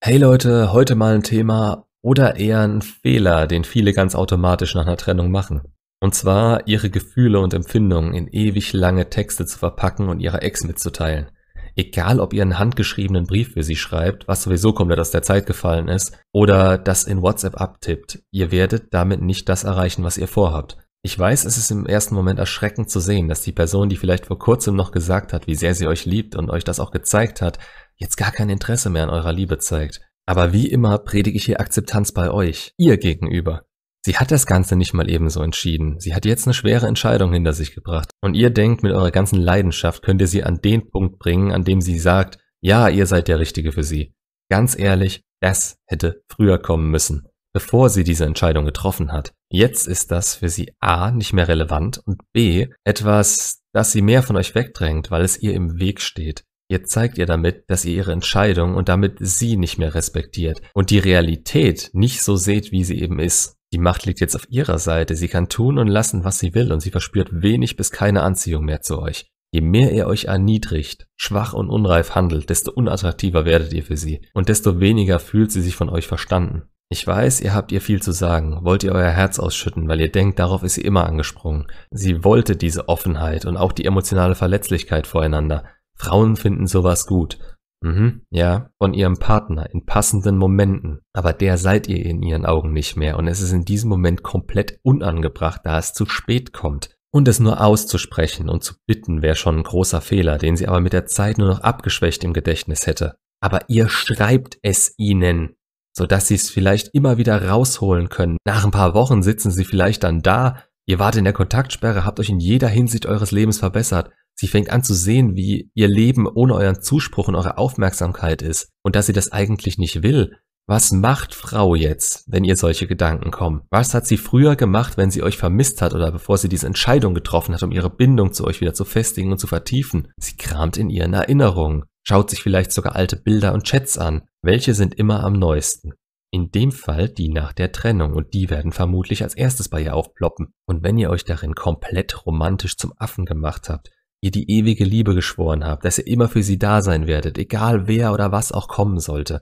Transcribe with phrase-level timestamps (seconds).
[0.00, 4.86] Hey Leute, heute mal ein Thema oder eher ein Fehler, den viele ganz automatisch nach
[4.86, 5.62] einer Trennung machen.
[5.98, 10.62] Und zwar ihre Gefühle und Empfindungen in ewig lange Texte zu verpacken und ihrer Ex
[10.62, 11.32] mitzuteilen.
[11.74, 15.46] Egal, ob ihr einen handgeschriebenen Brief für sie schreibt, was sowieso komplett aus der Zeit
[15.46, 20.28] gefallen ist, oder das in WhatsApp abtippt, ihr werdet damit nicht das erreichen, was ihr
[20.28, 20.76] vorhabt.
[21.02, 24.26] Ich weiß, es ist im ersten Moment erschreckend zu sehen, dass die Person, die vielleicht
[24.26, 27.40] vor kurzem noch gesagt hat, wie sehr sie euch liebt und euch das auch gezeigt
[27.40, 27.58] hat,
[27.98, 30.00] jetzt gar kein Interesse mehr an eurer Liebe zeigt.
[30.26, 33.64] Aber wie immer predige ich hier Akzeptanz bei euch, ihr gegenüber.
[34.04, 35.98] Sie hat das Ganze nicht mal ebenso entschieden.
[36.00, 38.10] Sie hat jetzt eine schwere Entscheidung hinter sich gebracht.
[38.20, 41.64] Und ihr denkt, mit eurer ganzen Leidenschaft könnt ihr sie an den Punkt bringen, an
[41.64, 44.14] dem sie sagt, ja, ihr seid der Richtige für sie.
[44.50, 49.34] Ganz ehrlich, das hätte früher kommen müssen, bevor sie diese Entscheidung getroffen hat.
[49.50, 54.22] Jetzt ist das für sie A nicht mehr relevant und B etwas, das sie mehr
[54.22, 56.44] von euch wegdrängt, weil es ihr im Weg steht.
[56.70, 60.90] Ihr zeigt ihr damit, dass ihr ihre Entscheidung und damit sie nicht mehr respektiert und
[60.90, 63.56] die Realität nicht so seht, wie sie eben ist.
[63.72, 66.70] Die Macht liegt jetzt auf ihrer Seite, sie kann tun und lassen, was sie will
[66.72, 69.30] und sie verspürt wenig bis keine Anziehung mehr zu euch.
[69.50, 74.20] Je mehr ihr euch erniedrigt, schwach und unreif handelt, desto unattraktiver werdet ihr für sie
[74.34, 76.64] und desto weniger fühlt sie sich von euch verstanden.
[76.90, 80.10] Ich weiß, ihr habt ihr viel zu sagen, wollt ihr euer Herz ausschütten, weil ihr
[80.10, 81.66] denkt, darauf ist sie immer angesprungen.
[81.90, 85.64] Sie wollte diese Offenheit und auch die emotionale Verletzlichkeit voreinander,
[85.98, 87.38] Frauen finden sowas gut.
[87.80, 91.00] Mhm, ja, von ihrem Partner in passenden Momenten.
[91.12, 94.22] Aber der seid ihr in ihren Augen nicht mehr und es ist in diesem Moment
[94.22, 96.96] komplett unangebracht, da es zu spät kommt.
[97.10, 100.80] Und es nur auszusprechen und zu bitten wäre schon ein großer Fehler, den sie aber
[100.80, 103.16] mit der Zeit nur noch abgeschwächt im Gedächtnis hätte.
[103.40, 105.54] Aber ihr schreibt es ihnen,
[105.96, 108.36] sodass sie es vielleicht immer wieder rausholen können.
[108.44, 112.20] Nach ein paar Wochen sitzen sie vielleicht dann da, ihr wart in der Kontaktsperre, habt
[112.20, 114.10] euch in jeder Hinsicht eures Lebens verbessert
[114.40, 118.70] Sie fängt an zu sehen, wie ihr Leben ohne euren Zuspruch und eure Aufmerksamkeit ist
[118.84, 120.36] und dass sie das eigentlich nicht will.
[120.68, 123.62] Was macht Frau jetzt, wenn ihr solche Gedanken kommen?
[123.70, 127.14] Was hat sie früher gemacht, wenn sie euch vermisst hat oder bevor sie diese Entscheidung
[127.14, 130.12] getroffen hat, um ihre Bindung zu euch wieder zu festigen und zu vertiefen?
[130.20, 134.22] Sie kramt in ihren Erinnerungen, schaut sich vielleicht sogar alte Bilder und Chats an.
[134.42, 135.94] Welche sind immer am neuesten?
[136.30, 139.96] In dem Fall die nach der Trennung und die werden vermutlich als erstes bei ihr
[139.96, 140.52] aufploppen.
[140.66, 145.14] Und wenn ihr euch darin komplett romantisch zum Affen gemacht habt, ihr die ewige Liebe
[145.14, 148.68] geschworen habt, dass ihr immer für sie da sein werdet, egal wer oder was auch
[148.68, 149.40] kommen sollte,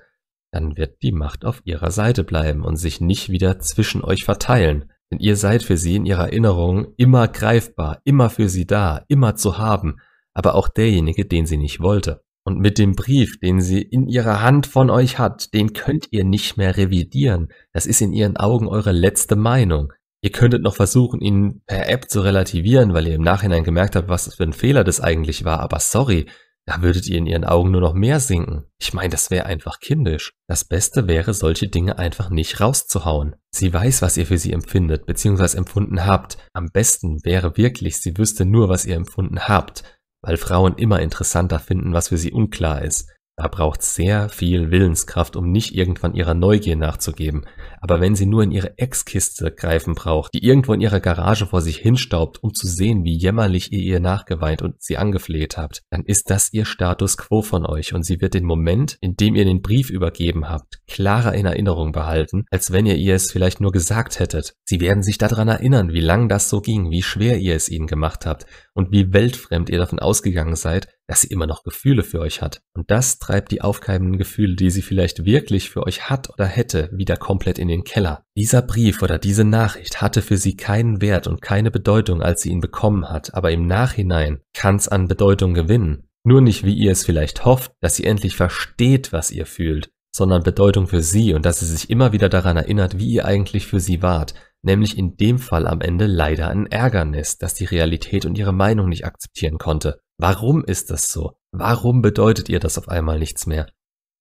[0.53, 4.91] dann wird die Macht auf ihrer Seite bleiben und sich nicht wieder zwischen euch verteilen,
[5.11, 9.37] denn ihr seid für sie in ihrer Erinnerung immer greifbar, immer für sie da, immer
[9.37, 9.97] zu haben,
[10.35, 12.23] aber auch derjenige, den sie nicht wollte.
[12.45, 16.25] Und mit dem Brief, den sie in ihrer Hand von euch hat, den könnt ihr
[16.25, 17.49] nicht mehr revidieren.
[17.73, 19.93] Das ist in ihren Augen eure letzte Meinung.
[20.23, 24.09] Ihr könntet noch versuchen, ihn per App zu relativieren, weil ihr im Nachhinein gemerkt habt,
[24.09, 25.61] was für ein Fehler das eigentlich war.
[25.61, 26.27] Aber sorry,
[26.67, 28.65] da würdet ihr in ihren Augen nur noch mehr sinken.
[28.81, 30.33] Ich meine, das wäre einfach kindisch.
[30.49, 33.37] Das Beste wäre, solche Dinge einfach nicht rauszuhauen.
[33.51, 36.39] Sie weiß, was ihr für sie empfindet, beziehungsweise empfunden habt.
[36.53, 39.85] Am besten wäre wirklich, sie wüsste nur, was ihr empfunden habt,
[40.23, 43.09] weil Frauen immer interessanter finden, was für sie unklar ist.
[43.39, 47.45] Da braucht sehr viel Willenskraft, um nicht irgendwann ihrer Neugier nachzugeben.
[47.83, 51.61] Aber wenn sie nur in ihre Ex-Kiste greifen braucht, die irgendwo in ihrer Garage vor
[51.61, 56.03] sich hinstaubt, um zu sehen, wie jämmerlich ihr ihr nachgeweint und sie angefleht habt, dann
[56.05, 59.45] ist das ihr Status quo von euch und sie wird den Moment, in dem ihr
[59.45, 63.71] den Brief übergeben habt, klarer in Erinnerung behalten, als wenn ihr ihr es vielleicht nur
[63.71, 64.55] gesagt hättet.
[64.65, 67.87] Sie werden sich daran erinnern, wie lang das so ging, wie schwer ihr es ihnen
[67.87, 72.21] gemacht habt und wie weltfremd ihr davon ausgegangen seid, dass sie immer noch Gefühle für
[72.21, 72.61] euch hat.
[72.75, 76.91] Und das treibt die aufkeimenden Gefühle, die sie vielleicht wirklich für euch hat oder hätte,
[76.93, 78.25] wieder komplett in den Keller.
[78.37, 82.51] Dieser Brief oder diese Nachricht hatte für sie keinen Wert und keine Bedeutung, als sie
[82.51, 86.09] ihn bekommen hat, aber im Nachhinein kann's an Bedeutung gewinnen.
[86.25, 90.43] Nur nicht, wie ihr es vielleicht hofft, dass sie endlich versteht, was ihr fühlt, sondern
[90.43, 93.79] Bedeutung für sie und dass sie sich immer wieder daran erinnert, wie ihr eigentlich für
[93.79, 98.37] sie wart, nämlich in dem Fall am Ende leider ein Ärgernis, dass die Realität und
[98.37, 100.01] ihre Meinung nicht akzeptieren konnte.
[100.19, 101.37] Warum ist das so?
[101.53, 103.71] Warum bedeutet ihr das auf einmal nichts mehr?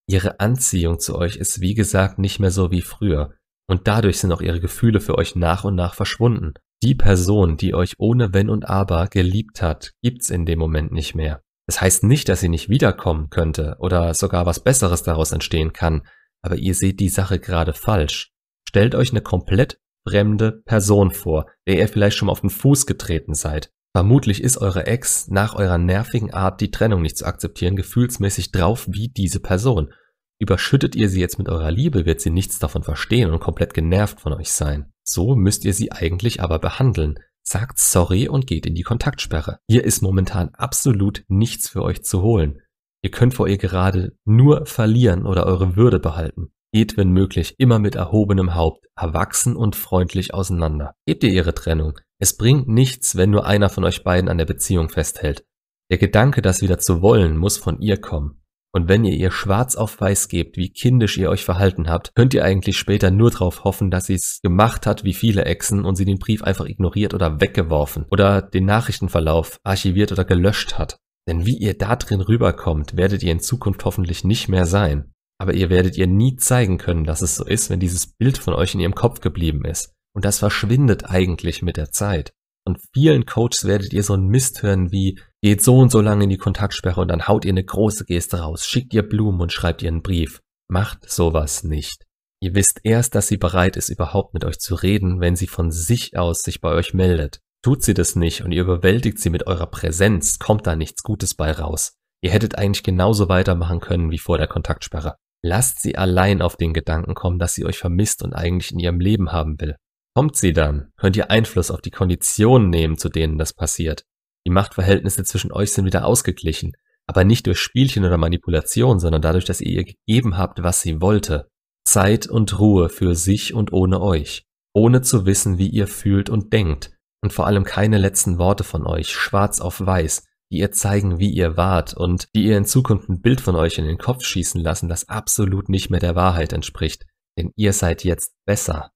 [0.07, 3.33] Ihre Anziehung zu euch ist wie gesagt nicht mehr so wie früher,
[3.67, 6.53] und dadurch sind auch ihre Gefühle für euch nach und nach verschwunden.
[6.83, 11.15] Die Person, die euch ohne Wenn und Aber geliebt hat, gibt's in dem Moment nicht
[11.15, 11.41] mehr.
[11.67, 16.03] Das heißt nicht, dass sie nicht wiederkommen könnte oder sogar was Besseres daraus entstehen kann,
[16.43, 18.31] aber ihr seht die Sache gerade falsch.
[18.67, 22.85] Stellt euch eine komplett fremde Person vor, der ihr vielleicht schon mal auf den Fuß
[22.85, 23.71] getreten seid.
[23.95, 28.87] Vermutlich ist eure Ex nach eurer nervigen Art, die Trennung nicht zu akzeptieren, gefühlsmäßig drauf
[28.91, 29.93] wie diese Person.
[30.37, 34.19] Überschüttet ihr sie jetzt mit eurer Liebe, wird sie nichts davon verstehen und komplett genervt
[34.19, 34.91] von euch sein.
[35.05, 37.19] So müsst ihr sie eigentlich aber behandeln.
[37.41, 39.59] Sagt sorry und geht in die Kontaktsperre.
[39.69, 42.59] Hier ist momentan absolut nichts für euch zu holen.
[43.01, 46.51] Ihr könnt vor ihr gerade nur verlieren oder eure Würde behalten.
[46.73, 50.95] Geht, wenn möglich, immer mit erhobenem Haupt, erwachsen und freundlich auseinander.
[51.05, 51.97] Gebt ihr ihre Trennung.
[52.19, 55.45] Es bringt nichts, wenn nur einer von euch beiden an der Beziehung festhält.
[55.91, 58.41] Der Gedanke, das wieder zu wollen, muss von ihr kommen.
[58.75, 62.33] Und wenn ihr ihr schwarz auf weiß gebt, wie kindisch ihr euch verhalten habt, könnt
[62.33, 65.95] ihr eigentlich später nur darauf hoffen, dass sie es gemacht hat wie viele Exen und
[65.95, 70.97] sie den Brief einfach ignoriert oder weggeworfen oder den Nachrichtenverlauf archiviert oder gelöscht hat.
[71.25, 75.13] Denn wie ihr da drin rüberkommt, werdet ihr in Zukunft hoffentlich nicht mehr sein.
[75.37, 78.53] Aber ihr werdet ihr nie zeigen können, dass es so ist, wenn dieses Bild von
[78.53, 79.94] euch in ihrem Kopf geblieben ist.
[80.15, 82.33] Und das verschwindet eigentlich mit der Zeit.
[82.65, 86.23] Und vielen Coaches werdet ihr so ein Mist hören wie, geht so und so lange
[86.23, 89.51] in die Kontaktsperre und dann haut ihr eine große Geste raus, schickt ihr Blumen und
[89.51, 90.41] schreibt ihr einen Brief.
[90.67, 92.05] Macht sowas nicht.
[92.41, 95.69] Ihr wisst erst, dass sie bereit ist, überhaupt mit euch zu reden, wenn sie von
[95.69, 97.39] sich aus sich bei euch meldet.
[97.61, 101.35] Tut sie das nicht und ihr überwältigt sie mit eurer Präsenz, kommt da nichts Gutes
[101.35, 101.93] bei raus.
[102.21, 105.17] Ihr hättet eigentlich genauso weitermachen können wie vor der Kontaktsperre.
[105.43, 108.99] Lasst sie allein auf den Gedanken kommen, dass sie euch vermisst und eigentlich in ihrem
[108.99, 109.75] Leben haben will.
[110.15, 114.05] Kommt sie dann, könnt ihr Einfluss auf die Konditionen nehmen, zu denen das passiert.
[114.47, 116.71] Die Machtverhältnisse zwischen euch sind wieder ausgeglichen,
[117.05, 121.01] aber nicht durch Spielchen oder Manipulation, sondern dadurch, dass ihr ihr gegeben habt, was sie
[121.01, 121.49] wollte.
[121.85, 126.53] Zeit und Ruhe für sich und ohne euch, ohne zu wissen, wie ihr fühlt und
[126.53, 126.91] denkt,
[127.21, 131.29] und vor allem keine letzten Worte von euch, schwarz auf weiß, die ihr zeigen, wie
[131.29, 134.61] ihr wart und die ihr in Zukunft ein Bild von euch in den Kopf schießen
[134.61, 137.05] lassen, das absolut nicht mehr der Wahrheit entspricht,
[137.37, 138.91] denn ihr seid jetzt besser.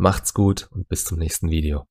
[0.00, 1.86] Macht's gut und bis zum nächsten Video.